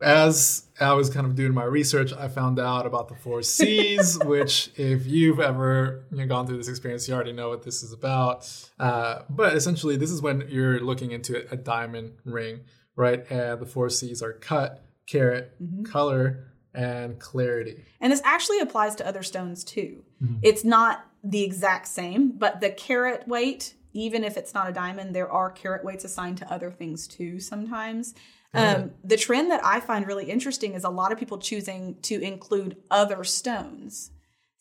as 0.01 0.67
I 0.79 0.93
was 0.93 1.10
kind 1.10 1.25
of 1.25 1.36
doing 1.36 1.53
my 1.53 1.63
research, 1.63 2.12
I 2.13 2.27
found 2.27 2.60
out 2.60 2.86
about 2.86 3.08
the 3.08 3.15
four 3.15 3.41
C's, 3.55 4.17
which 4.24 4.72
if 4.75 5.05
you've 5.05 5.39
ever 5.39 6.03
you 6.12 6.17
know, 6.17 6.27
gone 6.27 6.48
through 6.48 6.58
this 6.58 6.67
experience, 6.67 7.08
you 7.08 7.13
already 7.13 7.34
know 7.34 7.50
what 7.50 7.63
this 7.63 7.84
is 7.84 7.93
about. 7.93 8.50
Uh, 8.79 9.20
but 9.29 9.53
essentially, 9.55 9.96
this 9.98 10.12
is 10.12 10.22
when 10.22 10.46
you're 10.50 10.79
looking 10.79 11.12
into 11.12 11.46
a 11.51 11.55
diamond 11.55 12.13
ring, 12.25 12.62
right? 12.96 13.29
And 13.31 13.60
the 13.60 13.65
four 13.65 13.89
C's 13.89 14.22
are 14.22 14.34
cut, 14.34 14.84
carat, 15.08 15.53
Mm-hmm. 15.62 15.84
color, 15.84 16.48
and 16.74 17.20
clarity. 17.20 17.84
And 18.00 18.12
this 18.12 18.22
actually 18.24 18.60
applies 18.60 18.96
to 18.96 19.08
other 19.08 19.24
stones 19.24 19.63
too. 19.63 20.03
Mm-hmm. 20.24 20.38
It's 20.41 20.63
not 20.63 21.05
the 21.24 21.43
exact 21.43 21.88
same, 21.88 22.31
but 22.31 22.62
the 22.62 22.70
carat 22.72 23.27
weight, 23.27 23.75
even 23.93 24.24
if 24.24 24.38
it's 24.38 24.53
not 24.53 24.70
a 24.70 24.72
diamond, 24.72 25.13
there 25.13 25.29
are 25.29 25.51
carat 25.51 25.84
weights 25.84 26.05
assigned 26.05 26.38
to 26.38 26.51
other 26.51 26.72
things 26.72 27.08
too 27.08 27.39
sometimes. 27.39 28.15
Um, 28.53 28.91
the 29.03 29.17
trend 29.17 29.50
that 29.51 29.63
I 29.63 29.79
find 29.79 30.05
really 30.05 30.25
interesting 30.29 30.74
is 30.74 30.84
a 30.84 30.89
lot 30.89 31.12
of 31.12 31.17
people 31.17 31.38
choosing 31.38 31.96
to 32.03 32.20
include 32.22 32.77
other 32.89 33.24
stones. 33.24 34.12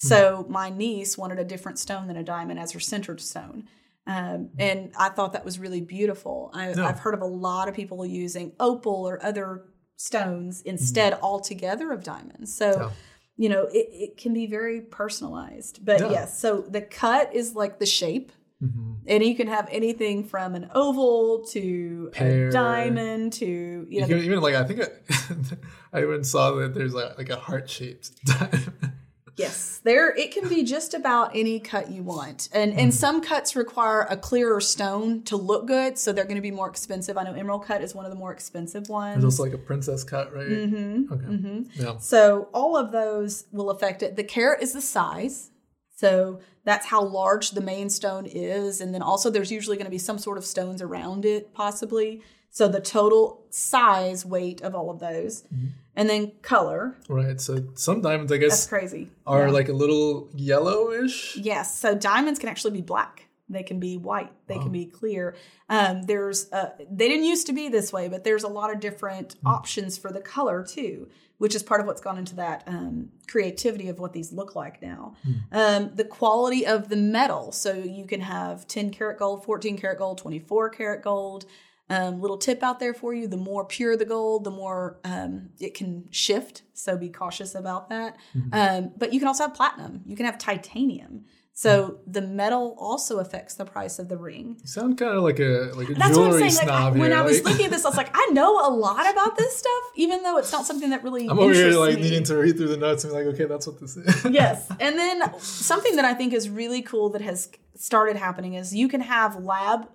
So 0.03 0.47
my 0.49 0.71
niece 0.71 1.19
wanted 1.19 1.39
a 1.39 1.45
different 1.45 1.79
stone 1.79 2.07
than 2.07 2.17
a 2.17 2.23
diamond 2.23 2.59
as 2.59 2.73
her 2.73 2.81
centered 2.81 3.21
stone. 3.21 3.69
Um, 4.07 4.49
and 4.59 4.93
I 4.99 5.11
thought 5.11 5.35
that 5.35 5.45
was 5.45 5.59
really 5.59 5.83
beautiful. 5.83 6.51
I, 6.55 6.71
Yeah. 6.71 6.87
I've 6.87 7.01
heard 7.01 7.13
of 7.13 7.21
a 7.21 7.27
lot 7.27 7.69
of 7.69 7.75
people 7.75 8.07
using 8.07 8.53
opal 8.59 9.07
or 9.07 9.23
other 9.23 9.67
stones 9.97 10.63
instead 10.63 11.19
altogether 11.21 11.93
of 11.93 12.03
diamonds. 12.03 12.55
So, 12.57 12.71
Yeah. 12.71 12.91
you 13.37 13.49
know, 13.51 13.65
it, 13.65 13.89
it 13.93 14.17
can 14.17 14.33
be 14.33 14.47
very 14.47 14.81
personalized. 14.81 15.85
But 15.85 16.01
Yeah. 16.01 16.11
yes, 16.11 16.39
so 16.41 16.63
the 16.63 16.81
cut 16.81 17.35
is 17.35 17.55
like 17.55 17.79
the 17.79 17.85
shape. 17.87 18.33
Mhm. 18.63 18.97
And 19.07 19.25
you 19.25 19.35
can 19.35 19.49
have 19.49 19.69
anything 19.71 20.25
from 20.25 20.55
an 20.55 20.71
oval 20.75 21.45
to 21.53 22.11
Pear. 22.13 22.49
a 22.49 22.53
diamond 22.53 23.33
to, 23.35 23.47
you 23.47 23.87
You 23.89 24.01
know, 24.03 24.07
can 24.07 24.19
even 24.19 24.41
like 24.41 24.55
I 24.55 24.65
think 24.65 24.81
I, 24.83 24.89
I 25.99 26.03
even 26.03 26.25
saw 26.25 26.53
that 26.57 26.75
there's 26.75 26.93
like, 26.95 27.17
like 27.17 27.31
a 27.31 27.37
heart 27.37 27.69
shaped 27.71 28.11
diamond. 28.25 28.73
Yes, 29.37 29.81
there 29.85 30.15
it 30.15 30.33
can 30.33 30.51
be 30.51 30.65
just 30.65 30.93
about 30.93 31.31
any 31.35 31.61
cut 31.61 31.91
you 31.91 32.03
want. 32.03 32.51
And 32.53 32.75
and 32.75 32.93
some 32.93 33.23
cuts 33.23 33.57
require 33.57 34.03
a 34.03 34.17
clearer 34.17 34.61
stone 34.61 35.23
to 35.23 35.37
look 35.39 35.67
good, 35.67 35.97
so 35.97 36.13
they're 36.13 36.25
going 36.25 36.37
to 36.37 36.43
be 36.43 36.51
more 36.51 36.69
expensive. 36.69 37.17
I 37.17 37.23
know 37.23 37.33
emerald 37.33 37.65
cut 37.65 37.81
is 37.81 37.95
one 37.95 38.05
of 38.05 38.11
the 38.11 38.19
more 38.19 38.33
expensive 38.33 38.91
ones. 38.91 39.25
also 39.25 39.43
like 39.45 39.55
a 39.55 39.59
princess 39.59 40.05
cut, 40.05 40.35
right? 40.35 40.47
Mm-hmm. 40.47 41.13
Okay. 41.15 41.65
Yeah. 41.75 41.97
So 41.99 42.49
all 42.53 42.77
of 42.77 42.93
those 42.93 43.47
will 43.51 43.71
affect 43.71 44.03
it. 44.03 44.17
The 44.17 44.25
carat 44.25 44.63
is 44.63 44.75
the 44.75 44.83
size. 44.83 45.51
So 46.01 46.41
that's 46.65 46.87
how 46.87 47.03
large 47.05 47.51
the 47.51 47.61
main 47.61 47.91
stone 47.91 48.25
is. 48.25 48.81
And 48.81 48.95
then 48.95 49.03
also 49.03 49.29
there's 49.29 49.53
usually 49.53 49.77
going 49.77 49.85
to 49.85 49.91
be 49.91 49.99
some 49.99 50.19
sort 50.19 50.39
of 50.39 50.45
stones 50.47 50.81
around 50.81 51.27
it, 51.27 51.53
possibly. 51.53 52.23
So 52.51 52.69
the 52.69 52.81
total 52.81 53.43
size 53.51 54.25
weight 54.25 54.63
of 54.63 54.75
all 54.75 54.89
of 54.91 54.99
those. 54.99 55.43
Mm-hmm. 55.43 55.67
And 55.97 56.09
then 56.09 56.33
color. 56.41 56.97
Right. 57.09 57.39
So 57.39 57.65
some 57.75 58.01
diamonds, 58.01 58.33
I 58.33 58.39
guess, 58.39 58.51
That's 58.53 58.67
crazy. 58.67 59.11
are 59.27 59.47
Yeah. 59.49 59.53
like 59.53 59.69
a 59.69 59.75
little 59.75 60.31
yellowish. 60.35 61.37
Yes. 61.37 61.79
So 61.79 61.95
diamonds 61.95 62.39
can 62.41 62.49
actually 62.49 62.71
be 62.71 62.81
black. 62.81 63.27
They 63.51 63.63
can 63.65 63.81
be 63.81 63.97
white. 63.97 64.33
They 64.47 64.59
can 64.59 64.71
be 64.71 64.87
clear. 64.87 65.35
Um, 65.69 66.03
there's 66.03 66.51
uh, 66.53 66.71
they 66.91 67.09
didn't 67.09 67.25
used 67.25 67.47
to 67.49 67.53
be 67.53 67.69
this 67.69 67.93
way, 67.93 68.09
but 68.09 68.23
there's 68.25 68.45
a 68.45 68.49
lot 68.49 68.73
of 68.73 68.81
different 68.81 69.37
options 69.45 69.99
for 69.99 70.13
the 70.13 70.21
color 70.21 70.65
too, 70.65 71.09
which 71.39 71.55
is 71.55 71.63
part 71.63 71.81
of 71.81 71.87
what's 71.87 72.01
gone 72.01 72.17
into 72.19 72.37
that 72.37 72.63
um, 72.67 73.09
creativity 73.29 73.89
of 73.89 73.99
what 73.99 74.13
these 74.13 74.33
look 74.33 74.55
like 74.55 74.81
now. 74.81 75.15
Um, 75.53 75.91
the 75.95 76.05
quality 76.05 76.65
of 76.67 76.89
the 76.89 76.97
metal. 76.97 77.51
So 77.53 77.73
you 77.73 78.07
can 78.07 78.21
have 78.21 78.67
10 78.69 78.91
karat 78.91 79.19
gold, 79.19 79.45
14 79.45 79.77
karat 79.79 79.99
gold, 79.99 80.19
24 80.19 80.71
karat 80.71 81.03
gold. 81.03 81.45
Um, 81.93 82.21
little 82.21 82.39
tip 82.39 82.63
out 82.63 82.79
there 82.79 82.95
for 82.95 83.13
you: 83.13 83.27
the 83.27 83.37
more 83.37 83.65
pure 83.65 83.97
the 83.97 84.05
gold, 84.05 84.45
the 84.45 84.53
more 84.53 85.01
um, 85.03 85.49
it 85.59 85.75
can 85.75 86.05
shift. 86.11 86.63
So 86.73 86.97
be 86.97 87.09
cautious 87.09 87.57
about 87.57 87.89
that. 87.89 88.17
Um, 88.53 88.93
but 88.97 89.13
you 89.13 89.19
can 89.19 89.27
also 89.27 89.43
have 89.49 89.55
platinum. 89.55 90.03
You 90.07 90.15
can 90.17 90.25
have 90.27 90.39
titanium. 90.39 91.25
So 91.61 91.99
the 92.07 92.23
metal 92.23 92.75
also 92.79 93.19
affects 93.19 93.53
the 93.53 93.67
price 93.67 93.99
of 93.99 94.09
the 94.09 94.17
ring. 94.17 94.57
You 94.63 94.67
sound 94.67 94.97
kind 94.97 95.15
of 95.15 95.23
like 95.23 95.39
a 95.41 95.73
like 95.75 95.91
a 95.91 95.93
That's 95.95 96.17
what 96.17 96.29
I'm 96.29 96.31
jewelry 96.31 96.49
saying. 96.49 96.55
Like 96.55 96.79
snob 96.79 96.97
when 96.97 97.11
here. 97.11 97.21
I 97.21 97.23
was 97.23 97.37
like- 97.37 97.53
looking 97.53 97.67
at 97.67 97.71
this, 97.71 97.85
I 97.85 97.89
was 97.91 97.99
like, 97.99 98.09
I 98.15 98.31
know 98.33 98.67
a 98.67 98.73
lot 98.73 99.11
about 99.11 99.37
this 99.37 99.59
stuff, 99.59 99.83
even 99.95 100.23
though 100.23 100.39
it's 100.39 100.51
not 100.53 100.65
something 100.65 100.89
that 100.89 101.05
really. 101.05 101.27
I'm 101.29 101.39
over 101.39 101.53
here 101.53 101.73
like 101.73 101.97
me. 101.97 102.01
needing 102.01 102.25
to 102.25 102.37
read 102.39 102.57
through 102.57 102.69
the 102.69 102.79
notes 102.79 103.05
and 103.05 103.13
be 103.13 103.19
like, 103.19 103.35
okay, 103.35 103.45
that's 103.45 103.67
what 103.67 103.79
this 103.79 103.95
is. 103.95 104.25
yes. 104.31 104.73
And 104.81 104.99
then 104.99 105.39
something 105.39 105.97
that 105.97 106.07
I 106.07 106.15
think 106.15 106.33
is 106.33 106.49
really 106.49 106.81
cool 106.81 107.11
that 107.11 107.21
has 107.21 107.51
started 107.77 108.17
happening 108.17 108.55
is 108.55 108.75
you 108.75 108.89
can 108.89 109.03
have 109.03 109.37
lab 109.45 109.87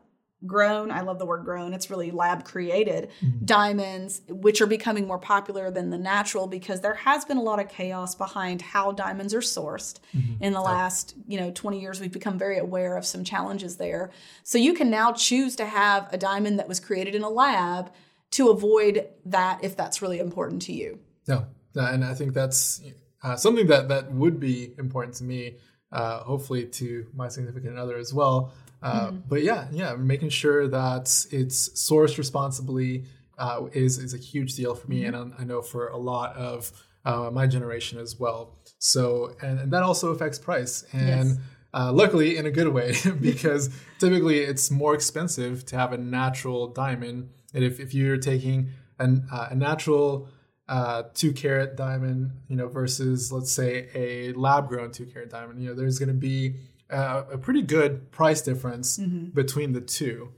grown, 0.46 0.92
I 0.92 1.02
love 1.02 1.20
the 1.20 1.25
word 1.25 1.46
grown, 1.46 1.74
it's 1.74 1.90
really 1.90 2.12
lab 2.12 2.46
created 2.46 3.10
diamonds, 3.44 4.22
which 4.28 4.62
are 4.62 4.68
becoming 4.68 5.08
more 5.08 5.20
popular 5.20 5.72
than 5.72 5.90
the 5.90 5.98
natural 5.98 6.48
because 6.48 6.82
there 6.82 6.94
has 6.94 7.25
been 7.25 7.38
a 7.38 7.42
lot 7.42 7.60
of 7.60 7.70
chaos 7.70 8.16
behind 8.16 8.62
how 8.62 8.92
diamonds 8.92 9.34
are 9.34 9.40
sourced. 9.40 10.00
In 10.42 10.54
the 10.54 10.62
last, 10.62 11.16
you 11.28 11.40
know, 11.40 11.52
20 11.52 11.80
years, 11.80 12.00
we've 12.00 12.12
become 12.12 12.38
very 12.38 12.58
aware 12.58 12.98
of 12.98 13.06
some 13.06 13.24
challenges 13.24 13.78
there. 13.78 14.12
So 14.44 14.58
you 14.58 14.74
can 14.74 14.90
now 14.90 15.12
choose 15.12 15.56
to 15.58 15.66
have 15.66 16.12
a 16.12 16.18
diamond 16.18 16.60
that 16.60 16.68
was 16.68 16.80
created 16.80 17.16
in 17.16 17.24
a 17.24 17.30
lab 17.30 17.92
to 18.32 18.50
avoid 18.50 19.08
that 19.25 19.64
if 19.64 19.78
that's 19.78 20.02
really 20.02 20.20
important 20.20 20.62
to 20.64 20.74
you. 20.74 21.00
No, 21.28 21.46
no, 21.74 21.86
and 21.86 22.04
I 22.04 22.14
think 22.14 22.34
that's 22.34 22.82
uh, 23.24 23.36
something 23.36 23.68
that 23.68 23.88
that 23.90 24.12
would 24.12 24.40
be 24.40 24.74
important 24.78 25.16
to 25.16 25.24
me. 25.24 25.56
Uh, 25.92 26.20
hopefully 26.20 26.66
to 26.66 27.08
my 27.16 27.30
significant 27.30 27.78
other 27.78 27.96
as 27.96 28.14
well. 28.14 28.52
Uh, 28.86 29.12
But 29.32 29.42
yeah, 29.50 29.68
yeah, 29.72 29.96
making 29.96 30.30
sure 30.42 30.62
that 30.80 31.06
it's 31.32 31.60
sourced 31.89 32.18
responsibly 32.18 32.92
uh, 33.38 33.60
is 33.74 33.98
is 34.06 34.13
a 34.13 34.18
huge 34.32 34.51
deal 34.60 34.74
for 34.75 34.88
me, 34.94 35.00
and 35.08 35.15
I, 35.15 35.42
I 35.42 35.44
know 35.50 35.62
for 35.62 35.84
a 35.88 35.98
lot 35.98 36.30
of 36.51 36.72
uh, 37.10 37.30
my 37.39 37.46
generation 37.56 38.00
as 38.06 38.12
well. 38.20 38.39
So 38.80 39.36
and, 39.42 39.56
and 39.62 39.70
that 39.74 39.84
also 39.84 40.06
affects 40.12 40.39
price, 40.39 40.86
and 40.94 41.30
Yes. 41.30 41.38
uh, 41.74 41.92
luckily 42.01 42.30
in 42.39 42.46
a 42.46 42.51
good 42.60 42.70
way 42.77 42.89
because 43.30 43.63
typically 44.00 44.39
it's 44.51 44.70
more 44.72 44.94
expensive 45.00 45.65
to 45.70 45.75
have 45.82 45.92
a 45.94 45.98
natural 45.98 46.62
diamond, 46.84 47.30
and 47.54 47.63
if 47.70 47.80
if 47.80 47.89
you're 47.94 48.18
taking 48.32 48.70
an, 49.00 49.12
uh, 49.32 49.48
a 49.51 49.56
natural 49.56 50.30
uh, 50.70 51.04
two 51.13 51.32
carat 51.34 51.75
diamond, 51.75 52.32
you 52.50 52.56
know, 52.56 52.68
versus 52.68 53.32
let's 53.32 53.51
say 53.51 53.72
a 53.94 54.32
lab 54.34 54.68
grown 54.70 54.92
two 54.92 55.06
carat 55.06 55.30
diamond, 55.30 55.62
you 55.62 55.68
know, 55.70 55.75
there's 55.75 56.00
going 56.00 56.13
to 56.18 56.22
be 56.32 56.56
uh, 56.92 57.24
a 57.32 57.38
pretty 57.38 57.62
good 57.62 58.12
price 58.12 58.42
difference 58.42 58.98
between 59.34 59.74
the 59.74 59.82
2 59.82 60.32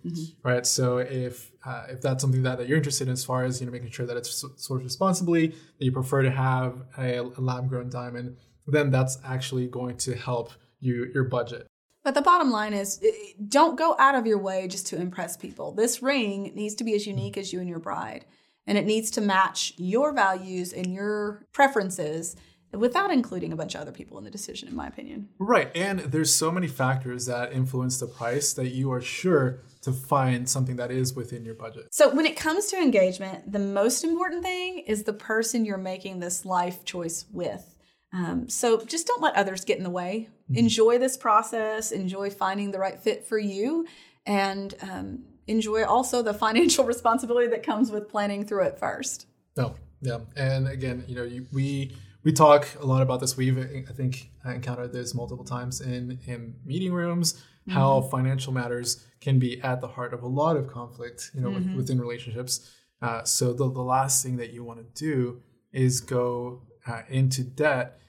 right? 0.44 0.66
So 0.66 1.00
if 1.00 1.52
uh, 1.66 1.88
if 1.90 2.02
that's 2.02 2.22
something 2.22 2.44
that, 2.44 2.58
that 2.58 2.68
you're 2.68 2.78
interested 2.78 3.08
in, 3.08 3.14
as 3.14 3.26
far 3.26 3.44
as 3.44 3.60
you 3.60 3.66
know, 3.66 3.72
making 3.72 3.92
sure 3.92 4.06
that 4.06 4.16
it's 4.16 4.44
sourced 4.44 4.84
responsibly, 4.84 5.48
that 5.48 5.86
you 5.86 5.92
prefer 5.92 6.22
to 6.22 6.32
have 6.32 6.84
a, 6.98 7.20
a 7.20 7.42
lab 7.42 7.68
grown 7.68 7.90
diamond, 7.90 8.38
then 8.66 8.90
that's 8.90 9.18
actually 9.26 9.68
going 9.68 9.98
to 9.98 10.16
help 10.16 10.52
you 10.80 11.10
your 11.14 11.26
budget. 11.26 11.68
But 12.04 12.14
the 12.14 12.22
bottom 12.22 12.52
line 12.52 12.74
is 12.74 13.04
don't 13.50 13.78
go 13.78 13.96
out 14.00 14.16
of 14.16 14.26
your 14.26 14.38
way 14.38 14.70
just 14.70 14.88
to 14.88 14.96
impress 14.96 15.36
people. 15.36 15.74
This 15.74 16.02
ring 16.02 16.54
needs 16.56 16.76
to 16.76 16.86
be 16.86 16.94
as 16.96 17.06
unique 17.06 17.38
as 17.38 17.52
you 17.52 17.60
and 17.60 17.68
your 17.68 17.80
bride, 17.80 18.24
and 18.66 18.78
it 18.78 18.86
needs 18.86 19.12
to 19.12 19.22
match 19.22 19.74
your 19.76 20.14
values 20.14 20.72
and 20.72 20.94
your 20.94 21.46
preferences 21.52 22.38
without 22.74 23.12
including 23.12 23.54
a 23.54 23.56
bunch 23.56 23.76
of 23.76 23.82
other 23.82 23.92
people 23.92 24.18
in 24.18 24.24
the 24.24 24.32
decision, 24.32 24.68
in 24.68 24.76
my 24.76 24.88
opinion. 24.88 25.30
Right. 25.40 25.72
And 25.76 26.00
there's 26.00 26.34
so 26.34 26.52
many 26.52 26.68
factors 26.68 27.26
that 27.26 27.54
influence 27.54 28.00
the 28.00 28.08
price 28.08 28.54
that 28.54 28.70
you 28.70 28.92
are 28.92 29.02
sure 29.02 29.62
to 29.82 29.94
find 29.94 30.50
something 30.50 30.76
that 30.76 30.92
is 30.92 31.16
within 31.16 31.46
your 31.46 31.56
budget. 31.56 31.88
So, 31.92 32.14
when 32.14 32.26
it 32.26 32.36
comes 32.36 32.68
to 32.68 32.78
engagement, 32.78 33.52
the 33.52 33.60
most 33.60 34.04
important 34.04 34.44
thing 34.44 34.80
is 34.80 35.04
the 35.04 35.14
person 35.14 35.66
you're 35.66 35.78
making 35.78 36.20
this 36.20 36.46
life 36.46 36.84
choice 36.84 37.26
with. 37.32 37.76
Um, 38.14 38.50
so, 38.50 38.84
just 38.84 39.08
don't 39.08 39.22
let 39.22 39.36
others 39.36 39.64
get 39.64 39.78
in 39.78 39.84
the 39.84 39.90
way. 39.90 40.30
Enjoy 40.54 40.98
this 40.98 41.18
process, 41.18 41.92
enjoy 41.92 42.30
finding 42.30 42.72
the 42.72 42.80
right 42.80 43.00
fit 43.00 43.26
for 43.26 43.38
you, 43.38 43.86
and 44.26 44.74
um, 44.82 45.24
enjoy 45.48 45.86
also 45.86 46.22
the 46.22 46.34
financial 46.46 46.86
responsibility 46.86 47.48
that 47.48 47.64
comes 47.64 47.92
with 47.92 48.10
planning 48.10 48.46
through 48.46 48.64
it 48.64 48.80
first. 48.80 49.28
No, 49.56 49.76
yeah, 50.02 50.20
and 50.36 50.68
again, 50.68 51.04
you 51.08 51.16
know, 51.16 51.24
you, 51.24 51.48
we 51.52 51.96
we 52.24 52.32
talk 52.32 52.68
a 52.80 52.86
lot 52.86 53.02
about 53.02 53.20
this. 53.20 53.38
We've 53.38 53.58
I 53.58 53.94
think 53.94 54.32
encountered 54.46 54.94
this 54.94 55.14
multiple 55.14 55.46
times 55.46 55.82
in 55.82 56.20
in 56.26 56.56
meeting 56.66 56.94
rooms. 56.94 57.44
How 57.70 58.00
financial 58.00 58.54
matters 58.54 59.06
can 59.20 59.40
be 59.40 59.62
at 59.62 59.82
the 59.82 59.90
heart 59.90 60.14
of 60.14 60.24
a 60.24 60.28
lot 60.28 60.56
of 60.56 60.68
conflict, 60.68 61.32
you 61.34 61.42
know, 61.42 61.50
with, 61.50 61.76
within 61.76 62.00
relationships. 62.00 62.74
Uh, 63.02 63.24
so 63.26 63.52
the 63.52 63.70
the 63.70 63.82
last 63.82 64.24
thing 64.24 64.38
that 64.38 64.54
you 64.54 64.64
want 64.64 64.80
to 64.80 65.04
do 65.04 65.42
is 65.74 66.00
go 66.00 66.62
uh, 66.88 67.02
into 67.10 67.44
debt 67.44 68.00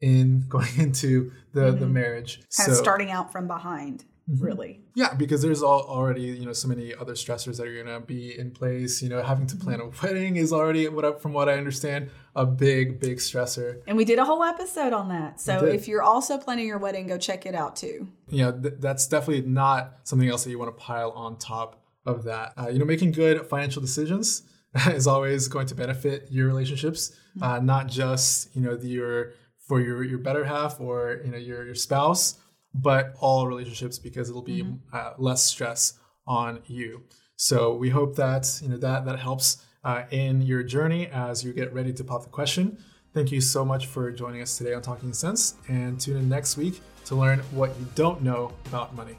in 0.00 0.44
going 0.48 0.68
into 0.78 1.32
the 1.52 1.72
the 1.72 1.86
marriage. 1.86 2.42
Kind 2.56 2.70
of 2.70 2.76
starting 2.76 3.10
out 3.10 3.32
from 3.32 3.46
behind, 3.46 4.04
really. 4.28 4.80
Yeah, 4.94 5.14
because 5.14 5.42
there's 5.42 5.62
all, 5.62 5.82
already 5.82 6.22
you 6.22 6.44
know 6.46 6.52
so 6.52 6.68
many 6.68 6.94
other 6.94 7.14
stressors 7.14 7.56
that 7.58 7.66
are 7.66 7.84
gonna 7.84 8.00
be 8.00 8.38
in 8.38 8.50
place. 8.50 9.02
You 9.02 9.08
know, 9.08 9.22
having 9.22 9.46
to 9.48 9.56
plan 9.56 9.80
a 9.80 9.88
wedding 10.02 10.36
is 10.36 10.52
already 10.52 10.88
what 10.88 11.20
from 11.22 11.32
what 11.32 11.48
I 11.48 11.54
understand 11.58 12.10
a 12.34 12.44
big 12.46 13.00
big 13.00 13.18
stressor. 13.18 13.80
And 13.86 13.96
we 13.96 14.04
did 14.04 14.18
a 14.18 14.24
whole 14.24 14.42
episode 14.42 14.92
on 14.92 15.08
that. 15.08 15.40
So 15.40 15.64
if 15.64 15.88
you're 15.88 16.02
also 16.02 16.38
planning 16.38 16.66
your 16.66 16.78
wedding, 16.78 17.06
go 17.06 17.18
check 17.18 17.46
it 17.46 17.54
out 17.54 17.76
too. 17.76 18.08
You 18.28 18.44
know, 18.44 18.52
th- 18.52 18.74
that's 18.78 19.06
definitely 19.06 19.48
not 19.48 19.98
something 20.04 20.28
else 20.28 20.44
that 20.44 20.50
you 20.50 20.58
want 20.58 20.76
to 20.76 20.82
pile 20.82 21.10
on 21.12 21.38
top 21.38 21.82
of 22.04 22.24
that. 22.24 22.52
Uh, 22.56 22.68
you 22.68 22.78
know, 22.78 22.84
making 22.84 23.12
good 23.12 23.46
financial 23.46 23.82
decisions 23.82 24.42
is 24.88 25.06
always 25.06 25.48
going 25.48 25.66
to 25.66 25.74
benefit 25.74 26.28
your 26.30 26.46
relationships, 26.46 27.12
uh, 27.42 27.58
not 27.58 27.88
just 27.88 28.54
you 28.54 28.62
know 28.62 28.76
the, 28.76 28.88
your 28.88 29.32
for 29.66 29.80
your 29.80 30.04
your 30.04 30.18
better 30.18 30.44
half 30.44 30.80
or 30.80 31.20
you 31.24 31.30
know 31.30 31.38
your 31.38 31.64
your 31.64 31.74
spouse, 31.74 32.38
but 32.82 33.14
all 33.20 33.46
relationships 33.46 33.98
because 33.98 34.28
it'll 34.28 34.42
be 34.42 34.66
uh, 34.92 35.12
less 35.18 35.44
stress 35.44 35.94
on 36.26 36.60
you. 36.66 37.02
So 37.36 37.74
we 37.74 37.90
hope 37.90 38.16
that 38.16 38.60
you 38.62 38.68
know 38.68 38.78
that 38.78 39.04
that 39.04 39.18
helps 39.18 39.64
uh, 39.84 40.04
in 40.10 40.42
your 40.42 40.62
journey 40.62 41.06
as 41.08 41.44
you 41.44 41.52
get 41.52 41.72
ready 41.72 41.92
to 41.92 42.04
pop 42.04 42.22
the 42.22 42.30
question. 42.30 42.78
Thank 43.14 43.32
you 43.32 43.40
so 43.40 43.64
much 43.64 43.86
for 43.86 44.10
joining 44.10 44.42
us 44.42 44.58
today 44.58 44.74
on 44.74 44.82
Talking 44.82 45.12
Sense, 45.12 45.54
and 45.68 45.98
tune 45.98 46.18
in 46.18 46.28
next 46.28 46.56
week 46.56 46.80
to 47.06 47.14
learn 47.14 47.38
what 47.52 47.70
you 47.78 47.86
don't 47.94 48.22
know 48.22 48.52
about 48.66 48.94
money. 48.94 49.16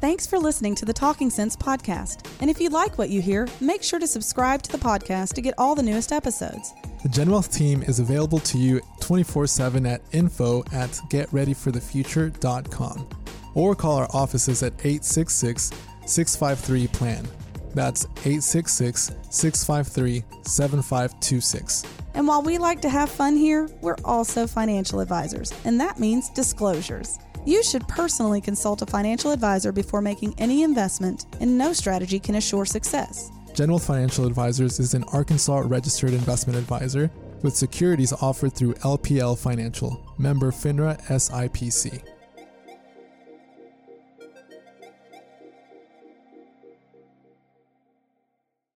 Thanks 0.00 0.28
for 0.28 0.38
listening 0.38 0.76
to 0.76 0.84
the 0.84 0.92
Talking 0.92 1.28
Sense 1.28 1.56
podcast. 1.56 2.24
And 2.40 2.48
if 2.48 2.60
you 2.60 2.68
like 2.68 2.98
what 2.98 3.10
you 3.10 3.20
hear, 3.20 3.48
make 3.60 3.82
sure 3.82 3.98
to 3.98 4.06
subscribe 4.06 4.62
to 4.62 4.70
the 4.70 4.78
podcast 4.78 5.34
to 5.34 5.40
get 5.40 5.54
all 5.58 5.74
the 5.74 5.82
newest 5.82 6.12
episodes. 6.12 6.72
The 7.02 7.08
GenWealth 7.08 7.52
team 7.52 7.82
is 7.82 7.98
available 7.98 8.38
to 8.40 8.58
you 8.58 8.80
24 9.00 9.48
7 9.48 9.84
at 9.86 10.00
info 10.12 10.60
at 10.72 10.90
getreadyforthefuture.com 11.10 13.08
or 13.54 13.74
call 13.74 13.96
our 13.96 14.06
offices 14.12 14.62
at 14.62 14.74
866 14.74 15.72
653 16.06 16.86
PLAN. 16.96 17.26
That's 17.74 18.04
866 18.04 19.10
653 19.30 20.22
7526. 20.44 21.84
And 22.14 22.28
while 22.28 22.42
we 22.42 22.58
like 22.58 22.80
to 22.82 22.88
have 22.88 23.10
fun 23.10 23.36
here, 23.36 23.68
we're 23.80 23.96
also 24.04 24.46
financial 24.46 25.00
advisors, 25.00 25.52
and 25.64 25.80
that 25.80 25.98
means 25.98 26.30
disclosures. 26.30 27.18
You 27.48 27.62
should 27.62 27.88
personally 27.88 28.42
consult 28.42 28.82
a 28.82 28.86
financial 28.86 29.30
advisor 29.30 29.72
before 29.72 30.02
making 30.02 30.34
any 30.36 30.64
investment, 30.64 31.24
and 31.40 31.56
no 31.56 31.72
strategy 31.72 32.20
can 32.20 32.34
assure 32.34 32.66
success. 32.66 33.30
GenWealth 33.54 33.86
Financial 33.86 34.26
Advisors 34.26 34.78
is 34.78 34.92
an 34.92 35.02
Arkansas 35.14 35.62
registered 35.64 36.12
investment 36.12 36.58
advisor 36.58 37.10
with 37.42 37.56
securities 37.56 38.12
offered 38.12 38.52
through 38.52 38.74
LPL 38.74 39.38
Financial, 39.38 39.98
member 40.18 40.52
FINRA 40.52 41.02
SIPC. 41.06 42.17